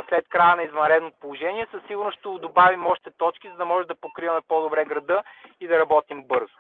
[0.09, 3.95] след края на извънредното положение, със сигурност ще добавим още точки, за да може да
[3.95, 5.23] покриваме по-добре града
[5.61, 6.55] и да работим бързо.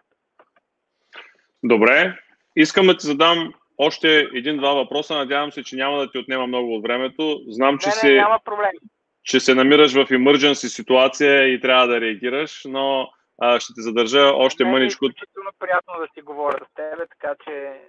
[1.63, 2.19] Добре.
[2.57, 5.15] Искам да ти задам още един-два въпроса.
[5.15, 7.41] Надявам се, че няма да ти отнема много от времето.
[7.49, 8.71] Знам, че, не, не, няма проблем.
[9.25, 14.33] че се намираш в emergency ситуация и трябва да реагираш, но а, ще те задържа
[14.35, 15.05] още не, мъничко.
[15.05, 17.81] Е изключително приятно да си говоря с тебе, така че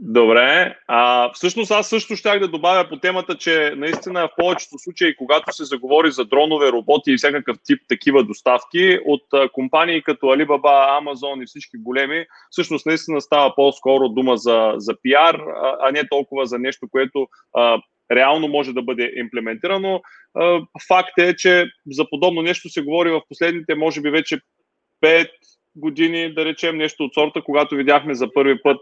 [0.00, 0.76] Добре.
[0.86, 5.52] А, всъщност аз също щях да добавя по темата, че наистина в повечето случаи, когато
[5.52, 11.42] се заговори за дронове, роботи и всякакъв тип такива доставки от компании като Alibaba, Amazon
[11.42, 16.46] и всички големи, всъщност наистина става по-скоро дума за, за пиар, а, а не толкова
[16.46, 17.26] за нещо, което
[17.56, 17.80] а,
[18.12, 20.00] реално може да бъде имплементирано.
[20.34, 24.40] А, факт е, че за подобно нещо се говори в последните, може би вече
[25.04, 25.28] 5
[25.76, 28.80] години, да речем нещо от сорта, когато видяхме за първи път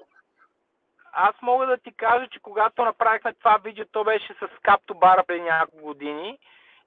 [1.13, 5.25] аз мога да ти кажа, че когато направихме това видео, то беше с капто бара
[5.27, 6.39] преди няколко години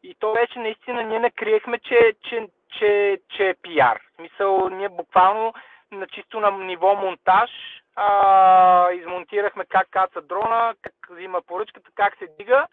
[0.03, 2.47] и то беше наистина, ние не криехме, че, че,
[2.79, 3.99] че, че е пиар.
[4.11, 5.53] В смисъл, ние буквално
[5.91, 7.51] на чисто на ниво монтаж
[7.95, 12.67] а, измонтирахме как каца дрона, как взима поръчката, как се дига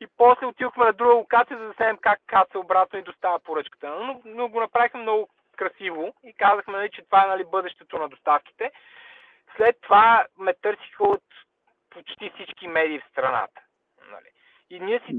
[0.00, 3.88] и после отидохме на друга локация, за да знаем как каца обратно и достава поръчката.
[3.88, 8.08] Но, но го направихме много красиво и казахме, нали, че това е нали, бъдещето на
[8.08, 8.70] доставките.
[9.56, 11.22] След това ме търсиха от
[11.90, 13.60] почти всички медии в страната.
[14.10, 14.28] Нали.
[14.70, 15.16] И ние си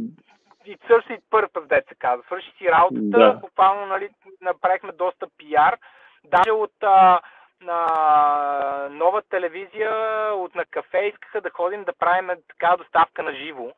[0.65, 2.23] и църси пърпа, деца каза.
[2.23, 3.33] Свърши си работата, да.
[3.33, 4.09] буквално нали,
[4.41, 5.77] направихме доста пиар.
[6.23, 7.19] Даже от а,
[7.61, 9.91] на нова телевизия,
[10.33, 13.71] от на кафе искаха да ходим да правим така доставка на живо.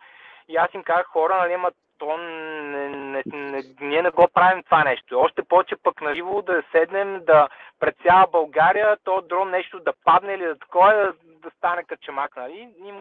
[0.48, 4.64] И аз им казах, хора, нали, ама то не, не, не, ние не го правим
[4.64, 5.20] това нещо.
[5.20, 7.48] Още повече пък на живо да седнем да
[7.82, 11.14] пред цяла България, то дрон нещо да падне или да такова, да,
[11.44, 12.36] да стане качемак.
[12.36, 12.70] Нали?
[12.86, 12.94] И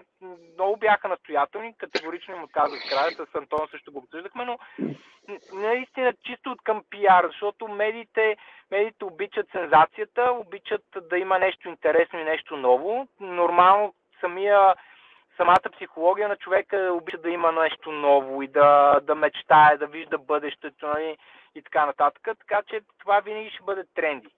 [0.54, 4.58] много бяха настоятелни, категорично им отказах края, с Антон също го обсъждахме, но
[5.52, 8.36] наистина чисто от към пиар, защото медиите,
[8.70, 13.08] медиите обичат сензацията, обичат да има нещо интересно и нещо ново.
[13.20, 14.74] Нормално самия
[15.36, 20.18] самата психология на човека обича да има нещо ново и да, да мечтае, да вижда
[20.18, 21.16] бъдещето нали,
[21.54, 22.22] и така нататък.
[22.38, 24.28] Така че това винаги ще бъде тренди.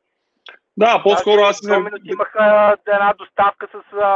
[0.76, 1.60] Да, по-скоро аз...
[2.04, 2.34] Имах
[2.86, 4.08] една доставка с, а,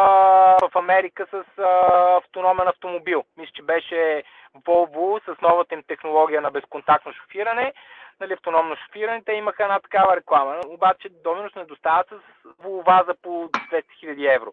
[0.63, 3.25] в Америка с а, автономен автомобил.
[3.37, 4.23] Мисля, че беше
[4.57, 7.73] Volvo с новата им технология на безконтактно шофиране,
[8.21, 9.23] нали, автономно шофиране.
[9.27, 10.61] Те имаха една такава реклама.
[10.67, 14.53] Обаче Доминус не доставят с Volvo за по 200 000 евро.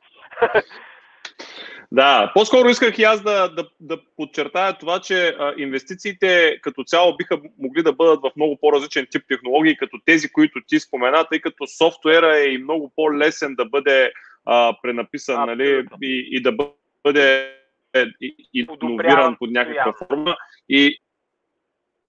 [1.92, 7.18] Да, по-скоро исках и аз да, да, да подчертая това, че а, инвестициите като цяло
[7.18, 11.42] биха могли да бъдат в много по-различен тип технологии, като тези, които ти спомена, тъй
[11.42, 14.12] като софтуера е и много по-лесен да бъде
[14.46, 16.52] а, пренаписан нали, и, и да
[17.04, 17.54] бъде
[18.54, 20.36] иновиран под някаква форма.
[20.70, 20.98] И,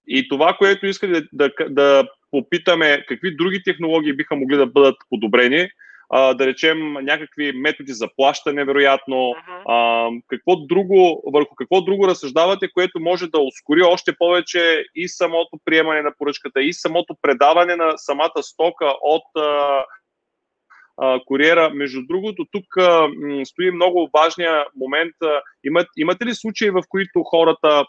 [0.07, 4.95] И това, което искам да, да, да попитаме, какви други технологии биха могли да бъдат
[5.09, 5.69] подобрени,
[6.09, 9.61] а, да речем някакви методи за плащане, вероятно, uh-huh.
[9.67, 15.59] а, какво друго, върху какво друго разсъждавате, което може да ускори още повече и самото
[15.65, 19.83] приемане на поръчката, и самото предаване на самата стока от а,
[20.97, 21.69] а, куриера.
[21.73, 23.07] Между другото, тук а,
[23.45, 25.15] стои много важния момент.
[25.63, 27.85] Имат, имате ли случаи, в които хората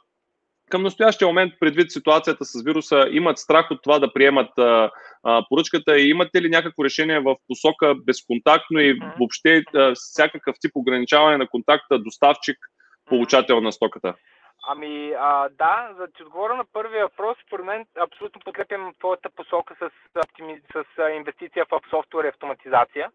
[0.71, 4.91] към настоящия момент, предвид ситуацията с вируса, имат страх от това да приемат а,
[5.25, 5.99] а, поръчката.
[5.99, 11.49] И имате ли някакво решение в посока безконтактно и въобще а, всякакъв тип ограничаване на
[11.49, 12.59] контакта доставчик,
[13.07, 14.15] получател на стоката?
[14.69, 19.31] Ами, а, да, за да ти отговоря на първия въпрос, според мен абсолютно подкрепям твоята
[19.31, 23.11] посока с, с, с инвестиция в софтуер и автоматизация,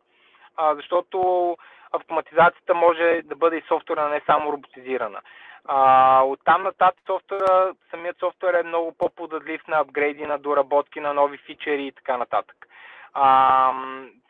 [0.58, 1.58] а, защото
[1.92, 5.22] автоматизацията може да бъде и софтуерна, не само роботизирана.
[5.66, 11.14] А, от там нататък софтуера, самият софтуер е много по-подадлив на апгрейди, на доработки, на
[11.14, 12.68] нови фичери и така нататък.
[13.14, 13.74] А,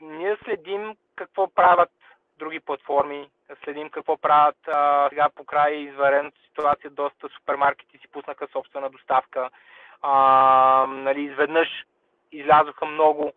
[0.01, 1.91] ние следим какво правят
[2.39, 3.29] други платформи,
[3.63, 9.49] следим какво правят а, сега по край изварената ситуация, доста супермаркети си пуснаха собствена доставка.
[10.01, 11.67] А, нали, изведнъж
[12.31, 13.33] излязоха много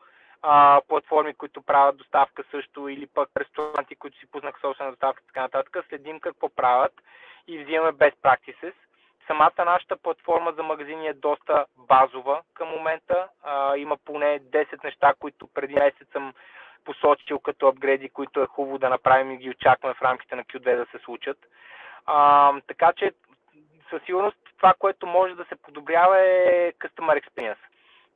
[0.47, 5.27] а, платформи, които правят доставка също, или пък ресторанти, които си пуснаха собствена доставка и
[5.27, 5.85] така нататък.
[5.89, 6.93] Следим какво правят
[7.47, 8.73] и взимаме best practices.
[9.27, 13.29] Самата нашата платформа за магазини е доста базова към момента.
[13.43, 16.35] А, има поне 10 неща, които преди месец съм
[16.85, 20.77] посочил като апгрейди, които е хубаво да направим и ги очакваме в рамките на Q2
[20.77, 21.39] да се случат.
[22.07, 23.13] А, така че
[23.91, 27.74] със сигурност това, което може да се подобрява е Customer Experience.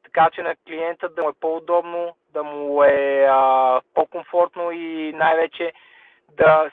[0.08, 5.72] Така че на клиента да му е по-удобно, да му е а, по-комфортно и най-вече
[6.32, 6.70] да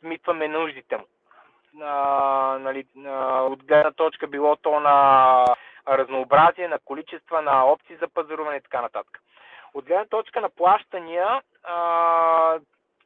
[0.00, 1.04] смитваме нуждите му
[1.82, 5.44] а, нали, а, от гледна точка било то на
[5.88, 9.20] разнообразие, на количества, на опции за пазаруване и така нататък.
[9.74, 12.58] От гледна точка на плащания, а,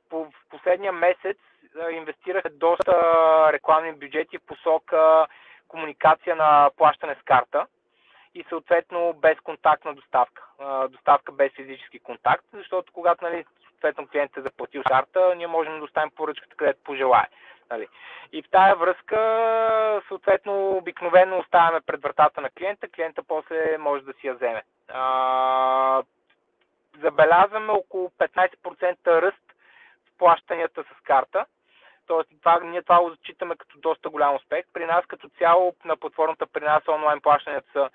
[0.08, 1.38] по, в последния месец
[1.92, 2.92] инвестираха доста
[3.52, 5.26] рекламни бюджети в посока
[5.68, 7.66] комуникация на плащане с карта
[8.34, 10.42] и съответно без контактна доставка.
[10.88, 15.80] Доставка без физически контакт, защото когато нали, съответно клиентът е заплатил карта, ние можем да
[15.80, 17.26] доставим поръчката където пожелае.
[17.70, 17.88] Нали.
[18.32, 24.12] И в тая връзка, съответно, обикновено оставяме пред вратата на клиента, клиента после може да
[24.12, 24.62] си я вземе.
[24.88, 26.02] А,
[27.00, 29.54] забелязваме около 15% ръст
[30.06, 31.46] в плащанията с карта.
[32.06, 34.64] Тоест, това, ние това го зачитаме като доста голям успех.
[34.72, 37.90] При нас като цяло на платформата при нас онлайн плащанията са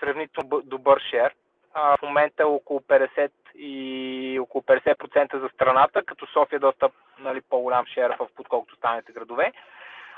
[0.00, 1.34] сравнително добър шер.
[1.74, 6.90] А, в момента е около 50 и около 50% за страната, като София е доста
[7.18, 9.52] нали, по-голям шер в подколкото останалите градове.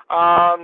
[0.09, 0.57] А,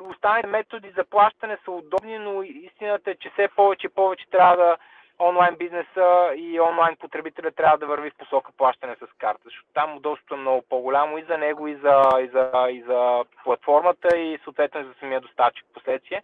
[0.00, 4.56] останалите методи за плащане са удобни, но истината е, че все повече и повече трябва
[4.56, 4.76] да
[5.18, 9.96] онлайн бизнеса и онлайн потребителя трябва да върви в посока плащане с карта, защото там
[9.96, 14.38] удобството е много по-голямо и за него, и за, и за, и за платформата, и
[14.44, 16.22] съответно и за самия доставчик в последствие.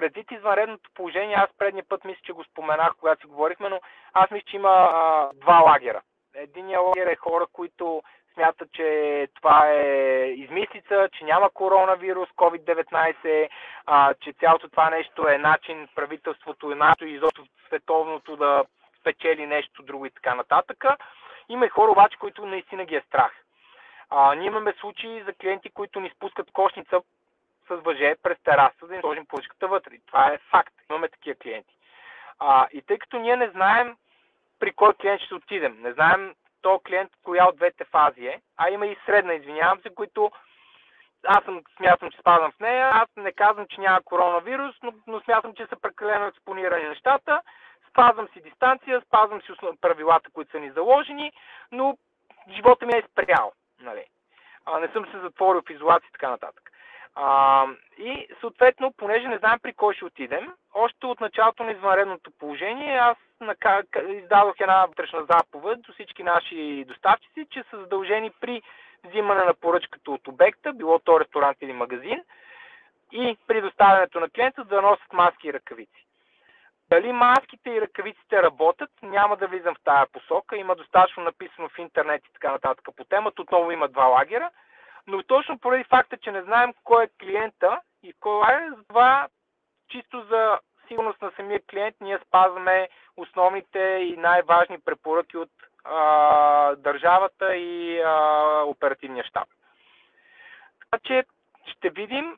[0.00, 3.80] Предвид извънредното положение, аз предния път мисля, че го споменах, когато си говорихме, но
[4.12, 6.00] аз мисля, че има а, два лагера.
[6.34, 8.02] Единия лагер е хора, които
[8.34, 9.82] смятат, че това е
[10.36, 13.48] измислица, че няма коронавирус, COVID-19,
[13.86, 18.64] а, че цялото това нещо е начин правителството, НАТО и изобщо световното да
[19.00, 20.84] спечели нещо друго и така нататък.
[21.48, 23.32] Има и хора обаче, които наистина ги е страх.
[24.10, 27.00] А, ние имаме случаи за клиенти, които ни спускат кошница
[27.70, 29.92] с въже през тераса, да им сложим поръчката вътре.
[30.06, 30.74] Това е факт.
[30.90, 31.74] Имаме такива клиенти.
[32.38, 33.96] А, и тъй като ние не знаем
[34.58, 38.70] при кой клиент ще отидем, не знаем то клиент коя от двете фази е, а
[38.70, 40.30] има и средна, извинявам се, които
[41.26, 42.90] аз съм, смятам, че спазвам в нея.
[42.92, 47.42] Аз не казвам, че няма коронавирус, но, но смятам, че са прекалено експонирани нещата.
[47.90, 51.32] Спазвам си дистанция, спазвам си правилата, които са ни заложени,
[51.72, 51.98] но
[52.48, 53.52] живота ми е спрял.
[53.80, 54.04] Нали.
[54.66, 56.69] А, не съм се затворил в изолация и така нататък.
[57.14, 57.66] А,
[57.98, 62.96] и съответно, понеже не знаем при кой ще отидем, още от началото на извънредното положение
[62.96, 63.16] аз
[64.08, 68.62] издадох една вътрешна заповед до всички наши доставчици, че са задължени при
[69.04, 72.22] взимане на поръчката от обекта, било то ресторант или магазин,
[73.12, 76.06] и при доставянето на клиента да носят маски и ръкавици.
[76.90, 80.56] Дали маските и ръкавиците работят, няма да влизам в тая посока.
[80.56, 83.42] Има достатъчно написано в интернет и така нататък по темата.
[83.42, 84.50] Отново има два лагера–
[85.06, 89.28] но точно поради факта, че не знаем кой е клиента и кой е, това
[89.88, 95.50] чисто за сигурност на самия клиент ние спазваме основните и най-важни препоръки от
[95.84, 98.14] а, държавата и а,
[98.66, 99.48] оперативния щаб.
[100.80, 101.24] Така че
[101.66, 102.36] ще видим.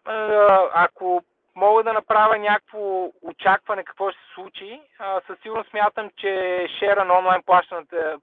[0.74, 1.22] Ако
[1.54, 4.80] мога да направя някакво очакване какво ще се случи,
[5.26, 7.42] със сигурност смятам, че шера на онлайн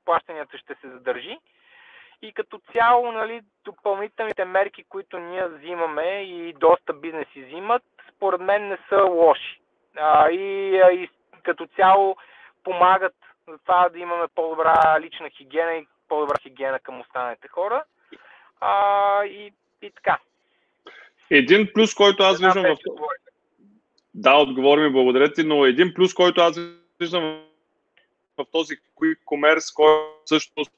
[0.05, 1.37] плащанията ще се задържи.
[2.21, 7.83] И като цяло, нали, допълнителните мерки, които ние взимаме и доста бизнеси взимат,
[8.15, 9.59] според мен не са лоши.
[9.95, 11.09] А, и, и
[11.43, 12.17] като цяло
[12.63, 13.15] помагат
[13.47, 17.83] за това да имаме по-добра лична хигиена и по-добра хигиена към останалите хора.
[18.61, 20.19] А, и, и така.
[21.31, 22.77] Един плюс, който аз виждам в...
[24.13, 26.59] Да, отговори ми, благодаря ти, но един плюс, който аз
[26.99, 27.43] виждам
[28.39, 30.71] в този quick commerce, който всъщност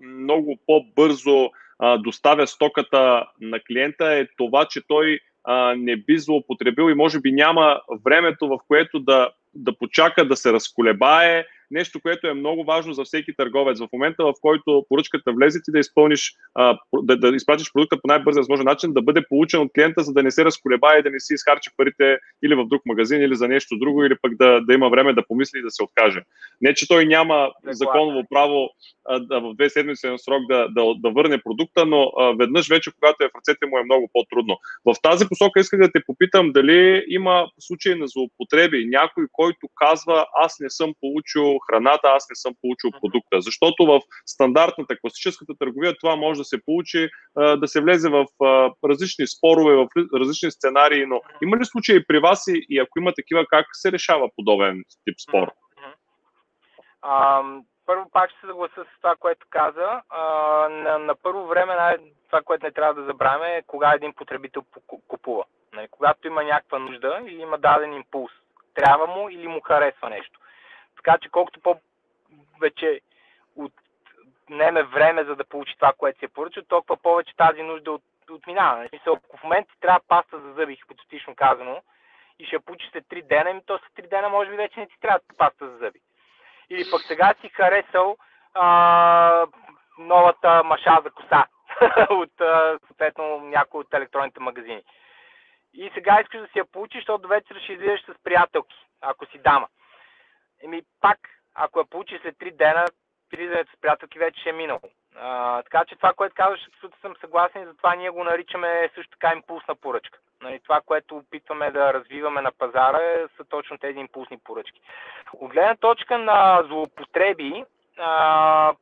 [0.00, 1.50] много по-бързо
[1.98, 5.20] доставя стоката на клиента е това, че той
[5.76, 10.52] не би злоупотребил и може би няма времето, в което да, да почака да се
[10.52, 13.78] разколебае, нещо, което е много важно за всеки търговец.
[13.78, 16.34] В момента, в който поръчката влезе ти да изпълниш,
[17.02, 20.22] да, да изпратиш продукта по най-бързия възможен начин, да бъде получен от клиента, за да
[20.22, 23.48] не се разколебае и да не си изхарчи парите или в друг магазин, или за
[23.48, 26.20] нещо друго, или пък да, да има време да помисли и да се откаже.
[26.60, 28.70] Не, че той няма законово право
[29.20, 32.90] да, в две седмици на срок да, да, да върне продукта, но а, веднъж вече,
[32.92, 34.58] когато е в ръцете му, е много по-трудно.
[34.84, 40.26] В тази посока исках да те попитам дали има случаи на злоупотреби, някой, който казва,
[40.42, 43.40] аз не съм получил храната, аз не съм получил продукта.
[43.40, 48.26] Защото в стандартната, класическата търговия това може да се получи, да се влезе в
[48.84, 49.88] различни спорове, в
[50.20, 53.92] различни сценарии, но има ли случаи при вас и, и ако има такива, как се
[53.92, 55.48] решава подобен тип спор?
[57.02, 57.42] А,
[57.86, 60.02] първо пак ще се съгласа с това, което каза.
[60.08, 60.22] А,
[60.68, 61.96] на, на първо време най-
[62.26, 64.62] това, което не трябва да забравяме е кога един потребител
[65.08, 65.44] купува.
[65.72, 68.32] Нали, когато има някаква нужда или има даден импулс.
[68.74, 70.40] Трябва му или му харесва нещо.
[71.02, 73.00] Така че колкото по-вече
[73.56, 78.02] отнеме време за да получи това, което си е поръчал, толкова повече тази нужда от,
[78.30, 78.88] отминава.
[78.88, 81.82] Смисъл, ако в момента ти трябва паста за зъби, хипотетично казано,
[82.38, 84.80] и ще я получиш след 3 дена, и то след 3 дена може би вече
[84.80, 86.00] не ти трябва паста за зъби.
[86.70, 88.16] Или пък сега си харесал
[88.54, 89.46] а,
[89.98, 91.46] новата маша за коса
[92.10, 92.32] от
[92.86, 94.82] съответно някои от електронните магазини.
[95.74, 99.26] И сега искаш да си я получиш, защото до вечера ще излизаш с приятелки, ако
[99.26, 99.68] си дама.
[100.62, 101.18] Еми, пак,
[101.54, 102.86] ако я получиш след 3 дена,
[103.32, 104.80] излизането с приятелки вече е минало.
[105.16, 109.10] А, така че това, което казваш, абсолютно съм съгласен и затова ние го наричаме също
[109.10, 110.18] така импулсна поръчка.
[110.42, 114.80] Нали, това, което опитваме да развиваме на пазара е, са точно тези импулсни поръчки.
[115.32, 117.64] От гледна точка на злоупотреби,
[117.98, 118.74] а,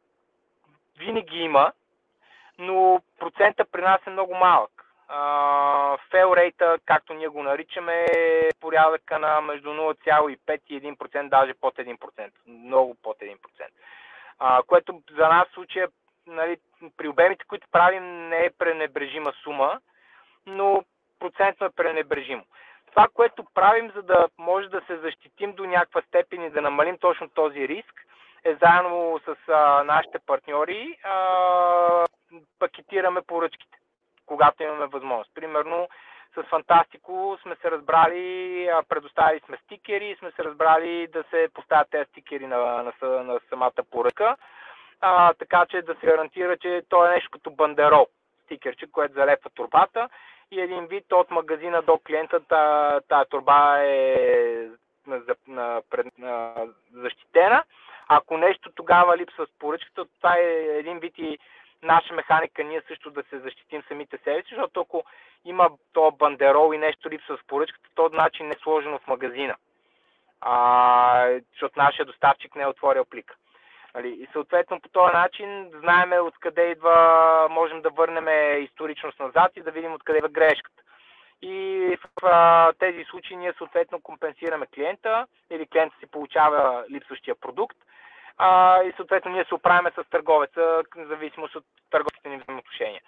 [0.98, 1.72] винаги има,
[2.58, 4.89] но процента при нас е много малък
[6.10, 11.74] фейл рейта, както ние го наричаме, е порядъка на между 0,5 и 1%, даже под
[11.74, 12.30] 1%.
[12.46, 13.36] Много под 1%.
[14.38, 15.88] А, което за нас в случая,
[16.26, 16.56] нали,
[16.96, 19.80] при обемите, които правим, не е пренебрежима сума,
[20.46, 20.84] но
[21.18, 22.44] процентно е пренебрежимо.
[22.90, 26.98] Това, което правим, за да може да се защитим до някаква степен и да намалим
[26.98, 28.06] точно този риск,
[28.44, 32.06] е заедно с а, нашите партньори а,
[32.58, 33.79] пакетираме поръчките
[34.30, 35.34] когато имаме възможност.
[35.34, 35.88] Примерно
[36.34, 42.10] с Фантастико сме се разбрали, предоставили сме стикери, сме се разбрали да се поставят тези
[42.10, 44.36] стикери на, на, на самата поръка,
[45.00, 48.06] а, така че да се гарантира, че то е нещо като бандерол,
[48.44, 50.08] стикерче, което залепва турбата
[50.50, 52.40] и един вид от магазина до клиента
[53.08, 54.68] тази турба е
[55.06, 55.82] на, на,
[56.18, 56.54] на,
[56.92, 57.62] защитена.
[58.08, 60.42] Ако нещо тогава липсва с поръчката, това е
[60.78, 61.38] един вид и
[61.82, 65.04] наша механика ние също да се защитим самите себе си, защото ако
[65.44, 69.56] има то бандерол и нещо липсва с поръчката, то начин не е сложено в магазина.
[70.40, 73.34] А, защото нашия доставчик не е отворил плика.
[73.94, 79.62] Нали, и съответно по този начин знаеме откъде идва, можем да върнем историчност назад и
[79.62, 80.82] да видим откъде идва грешката.
[81.42, 87.76] И в а, тези случаи ние съответно компенсираме клиента или клиента си получава липсващия продукт
[88.42, 93.00] а, и съответно ние се оправяме с търговеца, в зависимост от търговските ни взаимоотношения.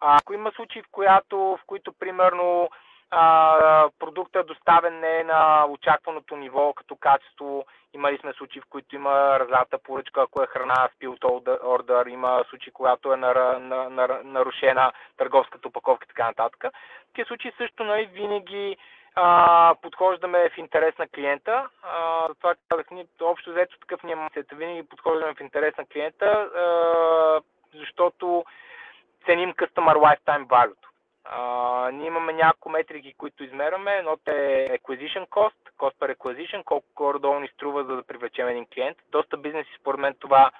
[0.00, 2.70] Ако има случаи, в, която, в които примерно
[3.10, 7.64] а, продукта доставен не е на очакваното ниво като качество.
[7.94, 11.24] Имали сме случаи, в които има разлата поръчка, ако е храна, спилт
[11.64, 16.64] ордер, има случаи, когато е на, на, на, нарушена търговската упаковка и така нататък.
[16.64, 18.76] В такива случаи също нали, винаги
[19.20, 21.68] а, подхождаме в интерес на клиента.
[21.82, 26.26] А, това казах, ние общо взето такъв няма се Винаги подхождаме в интерес на клиента,
[26.26, 27.40] а,
[27.74, 28.44] защото
[29.26, 30.74] ценим Customer Lifetime Value.
[31.36, 33.96] Uh, ние имаме няколко метрики, които измерваме.
[33.96, 38.66] Едното е acquisition cost, cost per acquisition, колко горе-долу ни струва за да привлечем един
[38.74, 38.96] клиент.
[39.12, 40.50] Доста бизнеси според мен това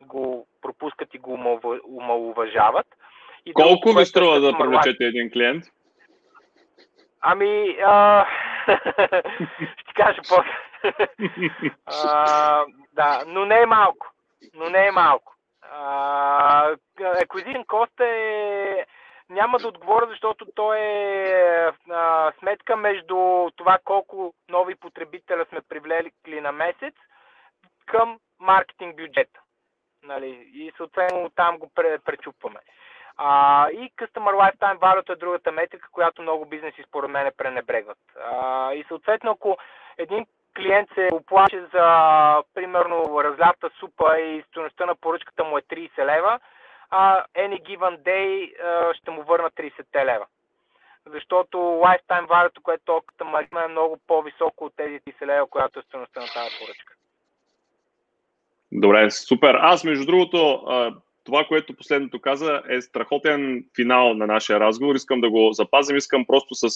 [0.00, 2.86] го пропускат и го умалуважават.
[3.46, 5.64] И колко ви струва да привлечете един клиент?
[7.20, 8.26] Ами, а...
[9.78, 10.56] ще кажа после.
[11.86, 14.12] а, да, но не е малко.
[14.54, 15.34] Но не е малко.
[17.00, 18.86] Acquisition cost е...
[19.30, 26.40] Няма да отговоря, защото то е а, сметка между това колко нови потребителя сме привлекли
[26.40, 26.94] на месец
[27.86, 29.40] към маркетинг бюджета.
[30.02, 30.50] Нали?
[30.54, 31.70] И съответно там го
[32.04, 32.60] пречупваме.
[33.22, 37.98] А, и Customer Lifetime Value е другата метрика, която много бизнеси според мен пренебрегват.
[38.32, 39.58] А, и съответно, ако
[39.98, 45.98] един клиент се оплаче за, примерно, разлята супа и стоеността на поръчката му е 30
[45.98, 46.40] лева,
[46.90, 50.26] а any given day а, ще му върна 30 лева.
[51.06, 55.82] Защото lifetime value, което токата марина е много по-високо от тези 30 лева, която е
[55.82, 56.94] стоеността на тази поръчка.
[58.72, 59.54] Добре, супер.
[59.54, 60.62] Аз, между другото,
[61.30, 64.94] това, което последното каза, е страхотен финал на нашия разговор.
[64.94, 65.96] Искам да го запазим.
[65.96, 66.68] Искам просто с,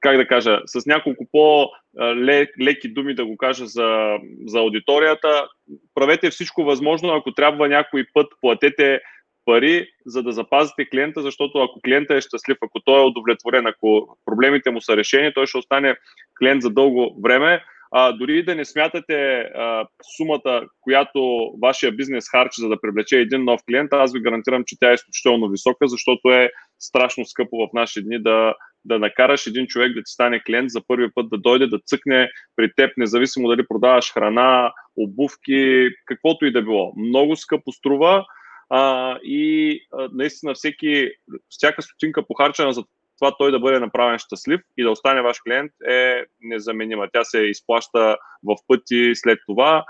[0.00, 5.46] как да кажа, с няколко по-леки думи да го кажа за, за аудиторията.
[5.94, 9.00] Правете всичко възможно, ако трябва някой път, платете
[9.44, 14.18] пари, за да запазите клиента, защото ако клиента е щастлив, ако той е удовлетворен, ако
[14.24, 15.96] проблемите му са решени, той ще остане
[16.38, 17.64] клиент за дълго време
[17.94, 19.86] а, дори да не смятате а,
[20.16, 24.76] сумата, която вашия бизнес харчи, за да привлече един нов клиент, аз ви гарантирам, че
[24.80, 29.66] тя е изключително висока, защото е страшно скъпо в наши дни да, да накараш един
[29.66, 33.48] човек да ти стане клиент за първи път, да дойде да цъкне при теб, независимо
[33.48, 36.92] дали продаваш храна, обувки, каквото и да било.
[36.96, 38.24] Много скъпо струва
[38.70, 41.10] а, и а, наистина всеки,
[41.48, 42.84] всяка стотинка похарчена за
[43.22, 47.08] това той да бъде направен щастлив и да остане ваш клиент е незаменима.
[47.12, 49.84] Тя се изплаща в пъти след това.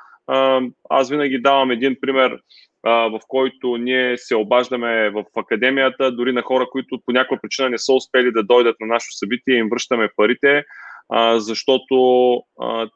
[0.90, 2.38] Аз винаги давам един пример,
[2.84, 7.78] в който ние се обаждаме в академията, дори на хора, които по някаква причина не
[7.78, 10.64] са успели да дойдат на нашето събитие, им връщаме парите,
[11.36, 11.96] защото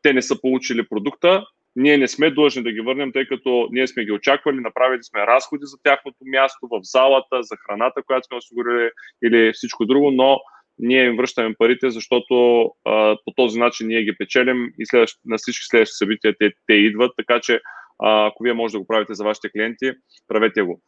[0.02, 1.44] те не са получили продукта
[1.76, 5.26] ние не сме длъжни да ги върнем, тъй като ние сме ги очаквали, направили сме
[5.26, 8.90] разходи за тяхното място в залата, за храната, която сме осигурили
[9.24, 10.38] или всичко друго, но
[10.78, 15.36] ние им връщаме парите, защото а, по този начин ние ги печелим и следващ, на
[15.36, 17.60] всички следващи събития те, те идват, така че
[17.98, 19.92] а, ако вие може да го правите за вашите клиенти,
[20.28, 20.82] правете го.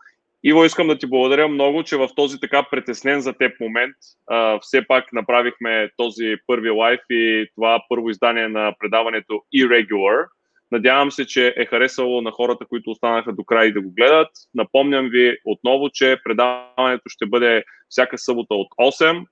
[0.45, 4.59] Иво, искам да ти благодаря много, че в този така притеснен за теб момент а,
[4.61, 10.26] все пак направихме този първи лайф и това първо издание на предаването Irregular.
[10.73, 14.29] Надявам се, че е харесало на хората, които останаха до край да го гледат.
[14.55, 19.25] Напомням ви отново, че предаването ще бъде всяка събота от 8.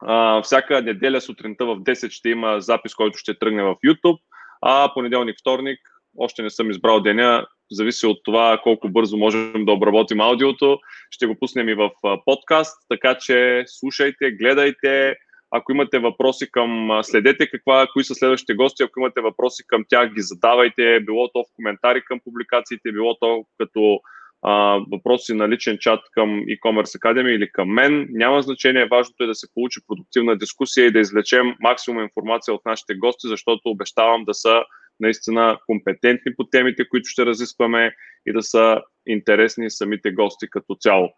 [0.00, 4.18] А, всяка неделя сутринта в 10 ще има запис, който ще тръгне в YouTube.
[4.62, 5.78] А понеделник, вторник,
[6.18, 10.78] още не съм избрал деня, зависи от това колко бързо можем да обработим аудиото.
[11.10, 11.90] Ще го пуснем и в
[12.24, 15.16] подкаст, така че слушайте, гледайте,
[15.50, 20.14] ако имате въпроси към, следете каква, кои са следващите гости, ако имате въпроси към тях,
[20.14, 24.00] ги задавайте, било то в коментари към публикациите, било то като
[24.42, 28.06] а, въпроси на личен чат към e-commerce Academy или към мен.
[28.10, 32.64] Няма значение, важното е да се получи продуктивна дискусия и да извлечем максимум информация от
[32.64, 34.62] нашите гости, защото обещавам да са
[35.00, 37.94] наистина компетентни по темите, които ще разискваме
[38.26, 41.08] и да са интересни самите гости като цяло.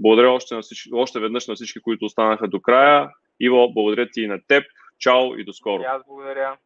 [0.00, 3.08] Благодаря още, на всички, още веднъж на всички, които останаха до края.
[3.40, 4.64] Иво, благодаря ти и на теб.
[4.98, 5.82] Чао и до скоро.
[5.82, 6.56] аз благодаря.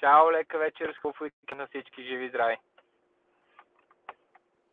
[0.00, 0.98] Чао, лека вечер, с
[1.56, 2.56] на всички живи здрави.